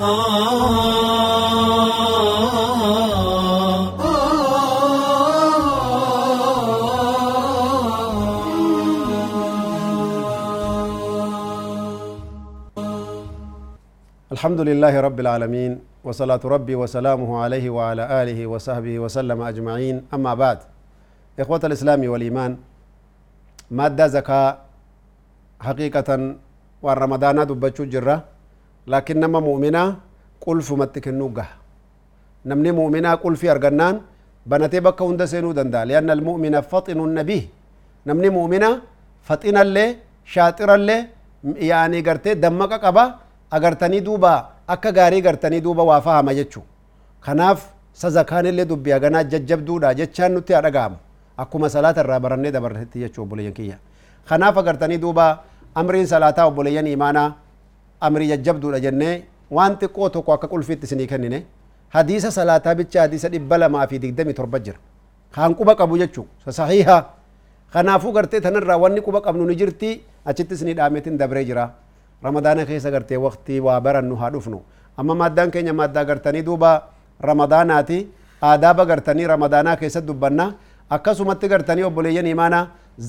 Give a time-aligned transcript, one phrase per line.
[0.00, 0.12] الحمد
[14.60, 15.72] لله رب العالمين
[16.04, 20.08] وصلاة ربي وسلامه عليه وعلى آله وصحبه وسلم أجمعين.
[20.16, 20.58] أما بعد
[21.36, 22.56] إخوة الإسلام والإيمان
[23.68, 24.58] مادة زكاة
[25.60, 26.08] حقيقة
[26.80, 28.29] والرمضان دبتشو جرة.
[30.46, 31.46] قل فمتك النوغة
[32.48, 33.94] نمني مؤمنة قل في أرغنان
[34.50, 37.40] بنتي بك هند سينو دندا لأن المؤمن فطن النبي
[38.08, 38.70] نمني مؤمنة
[39.28, 39.86] فطن اللي
[40.34, 40.98] شاطر اللي
[41.70, 43.04] يعني قرتي دمك قبا
[43.50, 44.32] agartanii duuba
[44.68, 46.62] akka gaarii gartanii duuba waa fahama jechu
[47.20, 47.60] kanaaf
[47.92, 50.96] sazakaan illee dubbii haganaa jajjabduudha jechaan nutti haa dhaga'amu
[51.42, 53.76] akkuma salaata irraa barannee dabarretti jechuu obboleeyyan kiyya
[54.28, 55.26] kanaaf agartanii duuba
[55.74, 57.28] amriin salaataa obboleeyyan imaanaa
[58.00, 59.14] amrii jajjabduudha jennee
[59.50, 61.38] waan xiqqoo tokko akka qulfiitti isinii kennine
[61.94, 64.78] hadiisa salaataa bicha hadiisa dhibba lamaa fi digdami torba jira
[65.34, 66.26] kaan quba qabu jechuu
[66.58, 66.98] sahiha
[67.72, 69.90] kanaafuu gartee tanirraa wanni quba qabnu ni jirti
[70.24, 71.70] achitti isinii dhaameetiin dabree jira
[72.22, 74.60] ramadaana keessa gartee waqtii waa barannu haa dhufnu
[74.96, 76.72] amma maaddaan keenya maaddaa gartanii duuba
[77.28, 77.98] ramadaanaati
[78.50, 80.46] aadaaba gartanii ramadaanaa keessa dubbanna
[80.96, 82.60] akkasumatti gartanii obboleeyyan imaana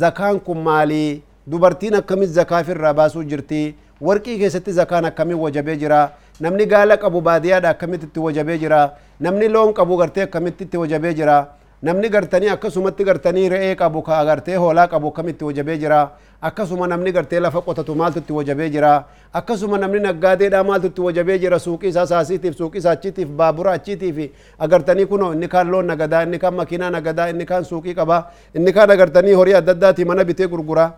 [0.01, 3.61] zakaan kun maalii dubartiin akkamit zakaa irraa baasuu jirti
[4.01, 9.47] warqii keessatti zakaan akkamit wajabee jira namni gaala qabu baadiyaadha akkamitti itti wajabee jira namni
[9.49, 11.37] loon qabu gartee akkamitti itti wajabee jira
[11.81, 15.99] namni gartanii akkasumatti gartanii re'ee qabu ka agartee hoolaa qabu akkamitti wajabee jira
[16.41, 18.91] akkasuma namni gartee lafa qotatu maaltu itti wajabee jira
[19.33, 24.31] akkasuma namni naggaadeedha maaltu itti wajabee jira suuqii isaa saasiitiif suuqii isaa achiitiif baabura achiitiif
[24.59, 28.19] agartanii kuno inni kaan loon nagadaa inni kaan makiinaa nagadaa inni kaan suuqii qaba
[28.55, 30.91] inni kaan agartanii horii adda addaati mana bitee gurgura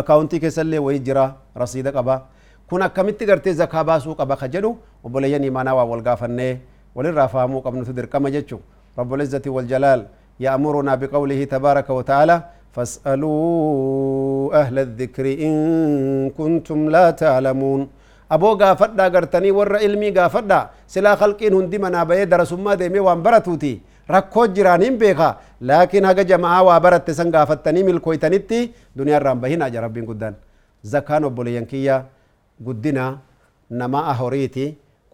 [0.00, 1.24] akaawuntii keessallee wayii jira
[1.62, 2.14] rasiida qaba
[2.68, 4.70] kun akkamitti gartee zakaa baasuu qaba ka jedhu
[5.04, 6.54] obboleeyyan imaanaa waa wal gaafannee
[6.96, 8.60] walirraa fahamuu qabnutu dirqama jechuu
[9.00, 10.00] رب العزة والجلال
[10.40, 12.36] يأمرنا بقوله تبارك وتعالى
[13.26, 15.54] فاسألوا أهل الذكر إن
[16.38, 17.80] كنتم لا تعلمون
[18.36, 20.60] أبو غافدا غرتني ور علمي غافدا
[20.94, 23.74] سلا خلقين هندي منا بيه درسما ديمي وان برتوتي
[24.10, 25.30] ركو جرانين بيخا
[25.60, 28.60] لكن هجا جماعة وابرت سن غافتني ملكويتنيتي
[28.96, 30.34] دنيا رام بهنا أجا ربين قدان
[30.84, 31.96] زكان وبوليان كيا
[32.66, 33.06] قدنا
[33.70, 34.66] نما أهوريتي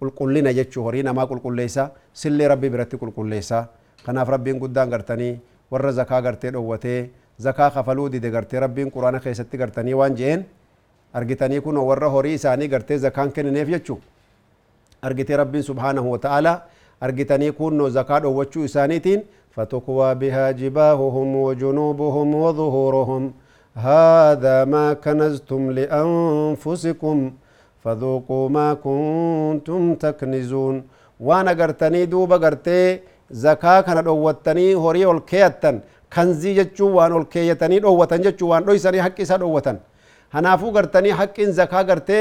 [0.02, 1.82] qulqullina jechuu horii namaa qulqulleessa
[2.20, 3.58] sillee rabbii biratti qulqulleessa
[4.06, 5.38] kanaaf rabbiin guddaan gartanii
[5.70, 7.10] warra zakaa gartee dhowwatee
[7.46, 10.42] zakaa kafaluu dide gartee rabbiin quraana keessatti gartanii waan jeen
[11.20, 14.00] argitanii kun warra horii isaanii gartee zakaan kennineef jechuu
[15.02, 16.52] argitee rabbiin subhaanahu wa ta'ala
[17.06, 19.22] argitanii kunno zakaa dhowwachuu isaaniitiin
[19.56, 23.22] فتكوى بها جباههم وجنوبهم وظهورهم
[23.88, 27.16] هذا ما كنزتم لأنفسكم
[27.82, 30.76] فذوقوا ما كنتم تكنزون
[31.26, 33.00] وأنا قرتني دوبا قرتي
[33.44, 35.76] زكاة كان دوتني هوري الكيتن
[36.14, 39.76] كنزي جتشو وان الكيتني دوتن جتشو وان دويسني حق إسا دوتن
[40.34, 42.20] هنافو قرتني حق زكاة قرتي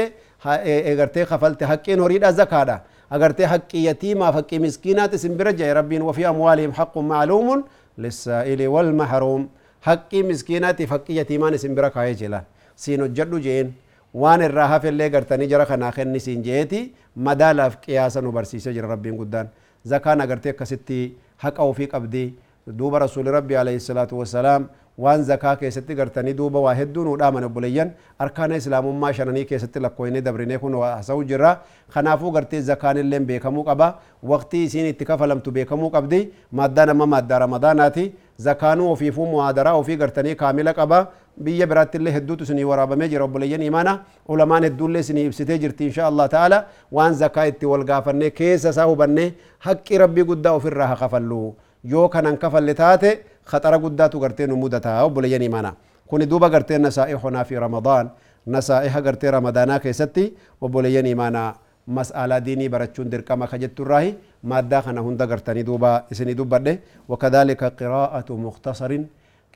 [0.98, 2.80] قرتي خفلت حقين هوريدا زكاة
[3.12, 7.64] أغرتي حق يتيم حق مسكينات سنبرجة ربين وفي أموالهم حق معلوم
[7.98, 9.42] للسائل والمحروم.
[9.82, 11.96] حق مسكينات حق يتيمان سنبرك.
[11.96, 12.40] هاي جلا
[12.76, 13.72] سينو جدو جين.
[14.14, 16.92] وان الراحة في اللي غرتا نجرا خناخن نسين جيتي.
[17.16, 19.46] مدالا في قياسا نبرسيسة جر ربين قدان
[19.84, 22.34] زكاة أغرتي كستي حق أو فيك أبدي.
[22.66, 24.68] دوب رسول ربي عليه الصلاة والسلام.
[24.98, 30.20] Waan zakaa keessatti gartanii duuba waa hedduu nu dhaaman obboleeyyan arkaana islaamummaa shananii keessatti lakkooyne
[30.26, 31.52] dabrinee kun hasa'u jirra
[31.94, 33.88] kanaafuu gartee zakaan illee beekamuu qaba
[34.32, 36.20] waqtii isiin itti kafalamtu beekamuu qabdi
[36.60, 38.12] maddaa nama maddaa ramadaanaati
[38.48, 41.00] zakaanuu ofiifuu muhaadaraa ofii gartanii kaamila qaba
[41.44, 43.98] biyya biraatti illee hedduutu isinii waraabamee jira obboleeyyan imaana
[44.28, 48.84] ulamaan hedduullee isinii ibsitee jirti insha allah ta'ala waan zakaa itti wal gaafannee keessa isaa
[48.92, 49.28] hubannee
[49.58, 51.54] haqqi rabbii guddaa ofirraa haa kafallu
[51.92, 53.10] yoo kanan kafalle taate
[53.44, 55.72] خطر قداتو غرتين مدتا وبليني مانا
[56.08, 58.10] كوني دوبا غرتين نسائحنا في رمضان.
[58.46, 60.32] نسائح غرتي رمضانا كيستي.
[60.60, 61.54] وبليني مانا
[61.88, 64.14] مسألة ديني برچون درقما خجت الراهي.
[64.44, 66.04] مادة خنا هند غرتني دوبا.
[66.12, 66.78] إسني دوبا
[67.08, 68.92] وكذلك قراءة مختصر.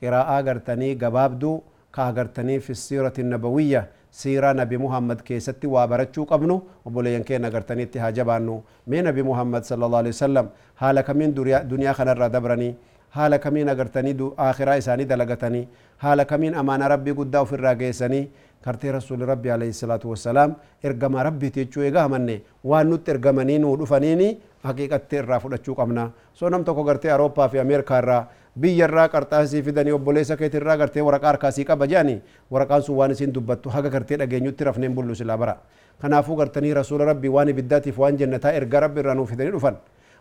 [0.01, 1.61] قراءة غرتني قبابدو.
[1.95, 3.81] كاغرتني في السيرة النبوية.
[4.11, 6.57] سيرة نبي محمد كيستي وابرچو قبنو.
[6.85, 8.55] وبولين كينا غرتني اتهاجبانو.
[8.87, 10.45] مي نبي محمد صلى الله عليه وسلم؟
[10.81, 11.29] حالك من
[11.71, 12.69] دنيا خنا دبرني
[13.09, 15.67] haala kamiin agartanii akhiraa isaanii dalagatanii
[15.97, 18.27] haala kamiin amaana rabbii guddaa ofirraa geessanii
[18.61, 23.77] kartee rasuuli rabbi alayhi salaatu wassalaam ergama rabbiiti jechuu egaa amanne waan nutti ergamanii nuu
[23.79, 28.21] dhufaniini haqiiqatti irraa fudhachuu qabna so nam tokko gartee awurooppaa fi ameerikaa irraa
[28.59, 32.21] biyyarraa qarxaasii fidanii obboleessa keetirraa gartee waraqaa harkaasii qaba jedhanii
[32.51, 35.55] waraqaan sun waan isin dubbattu haga gartee dhageenyutti rafneen bullu silaa bara
[36.01, 39.77] kanaafuu gartanii rasuula rabbii waan ibiddaatiif waan jannataa erga rabbi irraa nuuf fidanii dhufan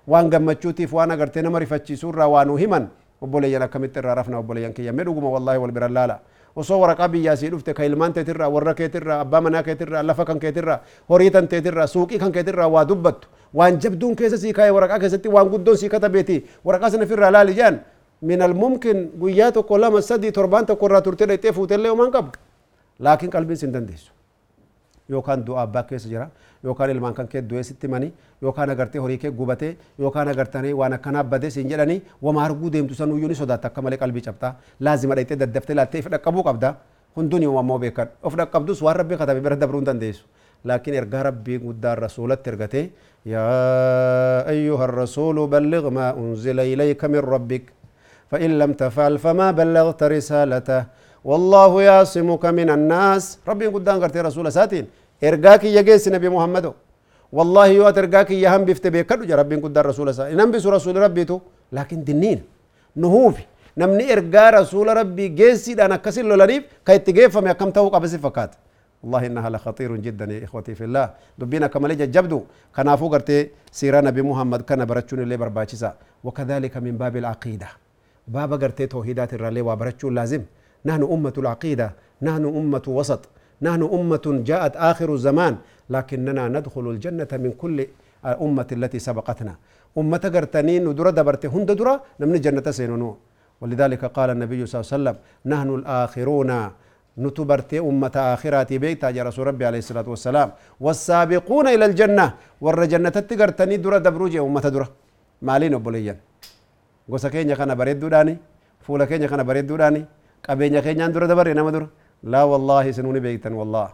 [0.06, 2.88] waan gammachuutiif waan agartee nama rifachiisuu irraa waa nu himan
[3.23, 6.19] obboleeyyan akkamitti irraa rafna obboleeyyan kiyya mee dhuguma wallaahi wal biran laala
[6.56, 10.79] osoo waraqaa biyyaasii dhufte ka ilmaan teetirraa warra keetirraa abbaa manaa keetirraa lafa kan keetirraa
[11.08, 15.29] horii tan teetirraa suuqii kan keetirraa waa dubbattu waan jabduun keessa sii kaa'e waraqaa keessatti
[15.29, 17.55] waan guddoon sii katabeeti waraqaa sana ofirraa laali
[19.20, 22.31] guyyaa tokko lama sadii torbaan tokko irraa turtee dhaqxee fuutellee homaan qabu
[22.99, 24.12] laakiin qalbiin sin dandeessu
[25.08, 26.29] yookaan du'a abbaa keessa jira
[26.64, 28.12] yookaan ilmaan kan kee du'ee sitti mani
[28.43, 32.94] yookaan agartee horii kee gubatee yookaan agartanii waan akkanaa badee siin jedhanii wama arguu deemtu
[32.94, 36.75] sanuyyuu ni sodaatta akka malee qalbii cabxaa laazima dhaqxee daddaftee laattee if dhaqqabuu qabda
[37.17, 40.25] hunduni ammoo beekan of dhaqqabdus waan rabbii katabe bira dabruu hin dandeessu
[40.67, 42.85] لكن إرجع ربي قدار رسولة ترجته
[43.26, 43.47] يا
[44.55, 47.64] أيها الرسول بلغ ما أنزل إليك من ربك
[48.31, 50.81] فإن لم تفعل فما بلغت رسالته
[51.31, 53.25] والله يعصمك من الناس.
[53.50, 54.84] ربي قدام قرتي رسول ساتين.
[55.28, 56.67] إرجاك يجيس نبي محمد.
[57.37, 59.23] والله يو أترجاك يهم بفت بيكدو.
[59.31, 60.37] يا ربي قدام رسول ساتين.
[60.38, 61.37] نبي رسول ربي تو.
[61.76, 62.38] لكن دنين.
[63.02, 63.44] نهوفي.
[63.78, 68.52] نمني إرجع رسول ربي جيسي أنا كسر لولانيف كي تجيف فما كم توقع بس فكات.
[69.02, 71.11] والله إنها لخطير جدا يا إخوتي في الله.
[71.38, 72.40] دبينا كما لجا جبدو
[72.76, 74.62] كنافو قرتي سيرا نبي محمد.
[74.62, 75.90] كان برچون اللي برباچسا
[76.25, 77.69] وكذلك من باب العقيدة.
[78.29, 80.43] باب قرتي توحيدات الرالي وبرچون لازم.
[80.88, 81.88] نحن أمة العقيدة
[82.22, 83.22] نحن أمة وسط
[83.66, 85.54] نحن أمة جاءت آخر الزمان
[85.94, 87.76] لكننا ندخل الجنة من كل
[88.46, 89.54] أمة التي سبقتنا.
[90.00, 93.10] أمة قرتنين ندرة دبرت هند درة نمن جنة سينونو
[93.60, 95.16] ولذلك قال النبي صلى الله عليه وسلم
[95.52, 96.50] نحن الآخرون
[97.24, 100.48] نتبرت أمة آخرات بيتا يا رسول ربي عليه الصلاة والسلام.
[100.84, 102.26] والسابقون إلى الجنة
[102.64, 104.88] ور جنة تقرتني درة دبروجي أمة درة.
[105.42, 106.16] مالين أبوليا
[107.08, 108.34] gosa keenya kana bareedduudhaani
[108.82, 110.00] fuula keenya kana bareedduudhaani
[110.46, 111.88] qabeenya keenyaan dura dabarre nama dura
[112.32, 113.88] laa wallaahi isinuni beektan wallah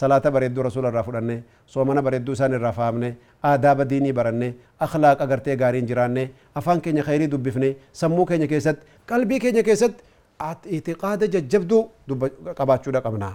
[0.00, 1.36] salaata bareedduu rasuula irraa fudhanne
[1.74, 3.08] soomana bareedduu isaan irraa fahamne
[3.50, 4.48] aadaaba diinii baranne
[4.86, 6.24] akhlaaqa gartee gaariin jiraanne
[6.60, 10.02] afaan keenya khayrii dubbifne sammuu keenya keessatti qalbii keenya keessatti
[10.78, 11.80] itiqaada jajjabduu
[12.58, 13.30] qabaachuudha qabna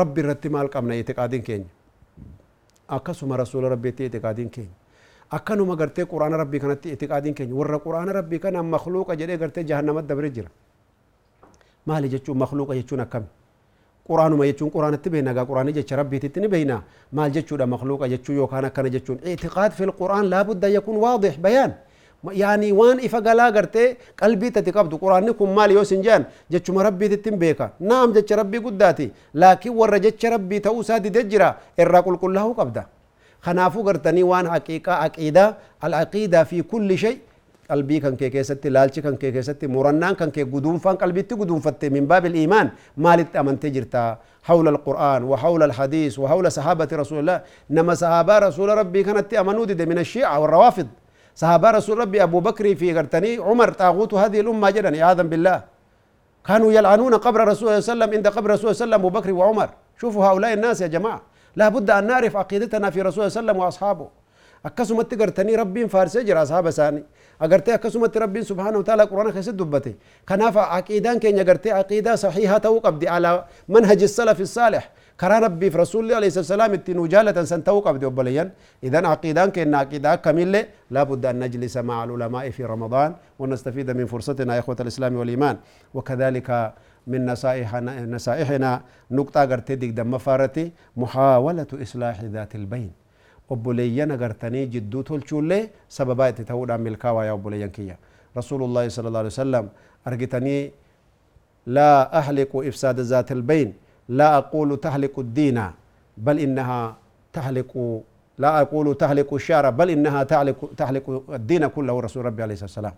[0.00, 1.70] rabbi irratti maal qabna itiqaadiin keenya
[2.96, 4.74] akkasuma rasuula rabbiitti itiqaadiin keenya
[5.38, 10.06] akkanuma gartee quraana rabbii kanatti itiqaadiin keenya warra quraana rabbii kana makluuqa jedhee gartee jahannamat
[10.06, 10.50] dabre jira
[11.88, 13.26] maali jechuun makluuqa jechuun akkami
[14.08, 16.76] quraanuma jechuun quraanatti beekna gaa quraanii jecha rabbiititti ni beekna
[17.12, 21.72] maal jechuudha makluuqa jechuu yookaan akkana jechuun itiqaad fil quraan laabudda yakun waadix bayaan
[22.42, 23.88] yaani waan ifa galaa gartee
[24.20, 28.60] qalbii tati qabdu quraanni kun maal yoo sin jedhan jechuma rabbiitittin beeka naam jecha rabbii
[28.66, 31.50] guddaati laakiin warra jecha rabbii ta'uu isaa dide jira
[31.84, 32.82] irraa qulqullaa'uu qabda
[33.44, 35.48] kanaafuu gartanii waan haqiiqaa aqiidaa
[35.86, 37.16] alcaqiidaa fi kulli shay
[37.68, 42.06] qalbii kan kee keessatti laalchi kan kee keessatti murannaan kan kee guduunfaan qalbitti guduunfatte min
[42.06, 44.18] baabil iimaan maalitti amantee jirta
[44.48, 47.38] حول القرآن وحول الحديث وحول صحابة رسول الله
[47.70, 50.86] نما صحابة رسول ربي كانت أمنوا من الشيعة والروافض
[51.36, 55.58] صحابة رسول ربي أبو بكر في قرتني عمر طاغوت هذه الأمة جدا عياذا بالله
[56.48, 58.96] كانوا يلعنون قبر رسول الله صلى الله عليه وسلم عند قبر رسول الله صلى الله
[58.96, 59.68] عليه وسلم أبو بكر وعمر
[60.00, 61.20] شوفوا هؤلاء الناس يا جماعة
[61.56, 64.08] لا بد أن نعرف عقيدتنا في رسول الله صلى الله عليه وسلم وأصحابه
[64.64, 67.04] akkasumatti gartanii rabbiin faarsee jira ashaaba isaanii
[67.40, 72.80] agartee akkasumatti rabbiin subhaanahu ta'ala quraana keessatti dubbate kanaaf aqiidaan keenya gartee aqiidaa saxiihaa ta'uu
[72.80, 74.82] qabdi alaa manhaji salafi saalih
[75.16, 78.50] karaa rabbiif rasuulli alayhi salaam itti nu jaalatan san ta'uu qabdi obboleeyyan
[78.82, 84.60] idan aqiidaan keenya aqiidaa akkamillee أن نجلس مع العلماء في رمضان ونستفيد من فرصتنا يا
[84.60, 85.56] إخوة الإسلام والإيمان
[85.94, 86.72] وكذلك
[87.06, 93.07] من نصائحنا نصائحنا نقطة قرتي دم فارتي محاولة إصلاح ذات البين
[93.50, 97.96] obboleeyyan agartanii jidduu tolchuullee sababaa itti ta'uudhaan milkaawaa yaa obboleeyyan kiyya
[98.36, 99.68] rasuulullaahi sala allahu alaihi wasallam
[100.04, 100.62] argitanii
[101.66, 103.72] laa ahliqu ifsaada zaati albayn
[104.08, 105.58] laa aquulu tahliqu الدين
[106.26, 106.96] بل إنها
[107.32, 107.72] تحلق
[108.38, 111.04] لا أقول تهلك الشعر بل إنها تهلك تهلك
[111.38, 112.94] الدين كله رسول ربي عليه الصلاة والسلام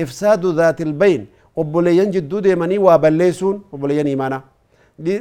[0.00, 1.22] إفساد ذات البين
[2.44, 4.42] deemanii waa balleessuun obboleeyyan imaanaa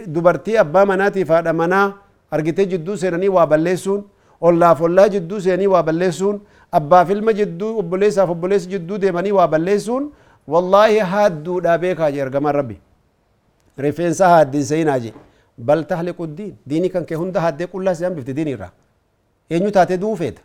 [0.07, 1.93] dubartii abbaa manaatii faadha manaa
[2.31, 4.03] argitee jidduu seenanii waa balleessuun
[4.41, 6.39] ollaaf ollaa jidduu seenii waa balleessuun
[6.79, 10.11] abbaaf ilma jidduu obboleessaaf obboleessi jidduu deemanii waa balleessuun
[10.53, 12.77] wallaahi haadduudha beekaa je ergamaan rabbi
[13.85, 15.13] rifeensa haaddinsayinaa je
[15.67, 18.71] bal tahliqu diin diinii kan kee hunda haaddee qullaa siyan bifti diin irraa
[19.49, 20.41] eenyu taate duufeeta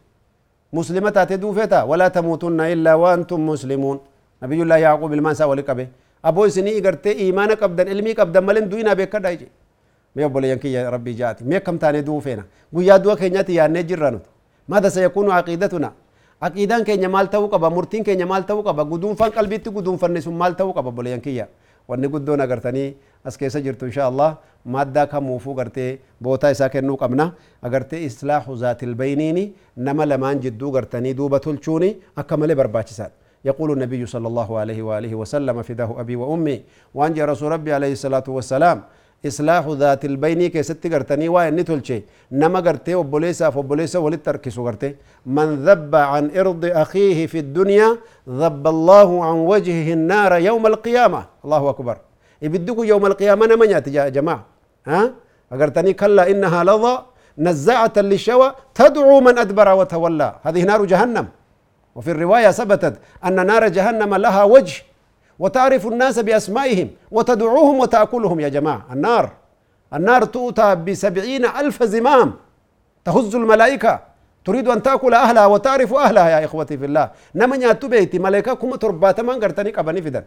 [0.78, 3.98] muslima taate duufeeta walaa tamuutunna illaa waantum muslimuun
[4.40, 5.88] nabiyullaa yaaquub ilmaan isaa wali qabe
[6.22, 9.46] aboo isinii igartee iimaana qabdan ilmii qabdan malen du'inaa beekadhaa je
[10.16, 11.44] مي أبو ليانك يا ربي جاتي.
[11.44, 12.44] مي كم تاني دو فينا.
[12.76, 14.20] قيادة دو كينيا تي يا نجر رانو
[14.68, 15.92] ماذا سيكون عقيدتنا؟
[16.42, 19.96] عقيدة كينيا مال تاو كبا مرتين كينيا مال تاو كبا قدوم فان قلبي تي قدوم
[19.96, 21.48] فان نسوم مال تاو كبا بلي يانك يا.
[21.88, 22.94] وني قدونا قرتني
[23.26, 24.30] أسكيسة جرت إن شاء الله.
[24.66, 27.32] مادة كم موفو قرتي بوتا إساك النو كمنا
[27.64, 33.12] قرتي إصلاح ذات البينيني نما لمان جدو قرتني دوبة تلچوني أكمل برباچسات
[33.44, 36.62] يقول النبي صلى الله عليه وآله وسلم فداه أبي وأمي
[36.94, 38.82] وأنجى رسول ربي عليه الصلاة والسلام
[39.26, 42.02] إصلاح ذات البين كي ست قرتني وين نتولشي.
[42.32, 44.96] نما قرتي وبوليسا فبوليسا ولد تركسو قرتي.
[45.26, 47.88] من ذب عن إرض أخيه في الدنيا
[48.28, 51.24] ذب الله عن وجهه النار يوم القيامة.
[51.44, 51.96] الله أكبر.
[52.42, 54.44] يبدكوا يوم القيامة نما يا جماعة.
[54.86, 55.12] ها؟
[55.52, 56.98] أقرتني كلا إنها لظى
[57.38, 60.34] نزاعة للشوى تدعو من أدبر وتولى.
[60.42, 61.26] هذه نار جهنم.
[61.94, 64.82] وفي الرواية ثبتت أن نار جهنم لها وجه
[65.42, 68.82] وتعرف الناس بأسمائهم وتدعوهم وتأكلهم يا جماعة.
[68.94, 69.24] النار.
[69.96, 72.28] النار تؤتى بسبعين ألف زمام.
[73.04, 73.92] تهز الملائكة.
[74.44, 77.06] تريد أن تأكل أهلها وتعرف أهلها يا إخوتي في الله.
[77.34, 80.24] نما نياتو بيتي ملائكة كم ترباتما قرتني قبني فدن.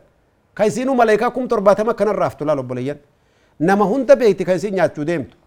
[0.57, 2.97] كيسينو ملائكة كم ترباتما كان الرافت لا لبوليا
[3.61, 5.37] نما هنت بيتي كيسين نياتو ديمتو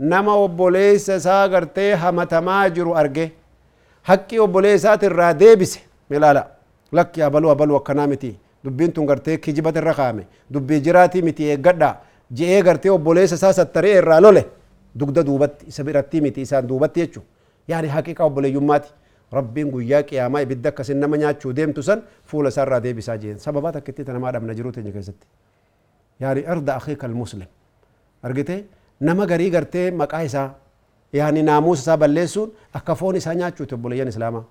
[0.00, 3.26] نما وبوليس سا قرتي همتما جرو أرجي.
[4.04, 5.78] حقي وبوليسات الراديبس.
[6.10, 6.46] ملالا.
[6.92, 8.49] لك يا بلو بلو كنامتي.
[8.64, 11.90] Irra kaame dubbii jiraatii miti eeggadha
[12.32, 14.46] je'ee gartee obboleessa isaa sattaree irraa lole
[14.94, 17.22] dugda duubatti isa biratti miti isaan duubatti jechu
[17.68, 18.88] yaani haqiqa obboleeyyummaati
[19.32, 23.72] rabbiin guyyaa qiyaamaa ibidda akkasin nama nyaachuu deemtu san fuula isaa irraa deebisaa jeen sababaa
[23.72, 25.26] takkitti namaa dhabna jiruu teenya keessatti
[26.20, 27.46] yaani arda akhiika almuslim
[28.22, 28.64] argite
[29.00, 30.48] nama garii gartee maqaa isaa
[31.12, 34.44] yaani naamuusa isaa balleessuun akka foon isaa nyaachuuti obboleeyyan islaamaa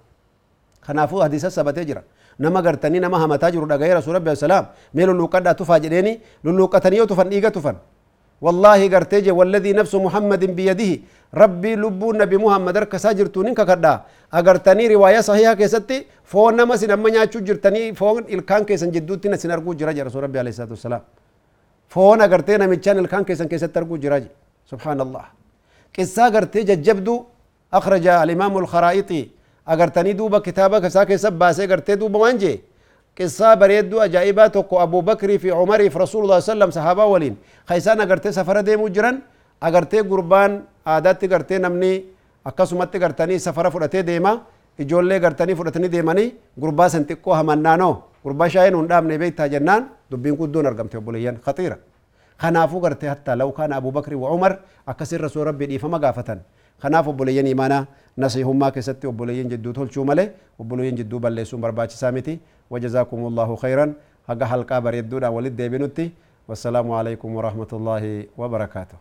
[0.87, 2.03] kanaafuu hadiisa sabatee jira
[2.39, 4.65] nama gartanii nama hamataa jiru dhaga'ee rasuul rabbi salaam
[4.95, 7.77] mee lulluuqqadhaa tufaa jedheeni lulluuqqatanii yoo tufan dhiiga tufan.
[8.45, 10.91] والله قرتي والذي نفس محمد بيده
[11.41, 13.93] ربي لبو نبي محمد ركسا جرتونين ككدا
[14.39, 15.97] اغرتني روايه صحيحه كيستي
[16.31, 20.39] فون نما سن اما نياچو جرتني فون الكان كيسن جدوتي نسن ارغو جرا رسول ربي
[20.41, 21.01] عليه الصلاه والسلام
[21.93, 24.19] فون اغرتي نمچان الكان كيسن كيست ارغو جرا
[24.71, 25.25] سبحان الله
[25.95, 27.15] قصه غرتي ججبدو
[27.77, 29.21] اخرج الامام الخرائطي
[29.73, 32.55] agartanii duuba kitaaba isaa keessa baasee gartee duuba waan jee
[33.17, 37.35] qissaa bareedduu ajaa'ibaa tokko abuu bakrii fi umariif rasuulullah sallam sahaabaa waliin
[37.69, 39.21] kaisaan agartee safara deemuu jiran
[39.61, 41.91] agartee gurbaan aadaatti gartee namni
[42.45, 44.31] akkasumatti gartanii safara fudhatee deema
[44.79, 46.27] ijoollee gartanii fudhatanii deemanii
[46.59, 51.77] gurbaa san xiqqoo hamannaanoo gurbaa shaayeen hun dhaabne beektaa jennaan dubbiin guddoon argamte obboleeyyan khatiira
[52.41, 54.53] kanaafuu gartee hattaa lau kaana abuu bakrii wa umar
[54.87, 56.39] akkasin rasuul rabbii dhiifama gaafatan
[56.83, 57.83] kanaaf obboleeyyan imaanaa
[58.17, 60.27] nasiihummaa keessatti obboleeyyan jidduu tolchuu malee
[60.59, 62.39] obboleeyyan jidduu balleessuun barbaachisaa miti
[62.73, 63.85] وجزاكم الله خيرا
[64.29, 66.05] هقا حلقة بريدونا ولد ديبنوتي
[66.49, 68.03] والسلام عليكم ورحمة الله
[68.37, 68.97] وبركاته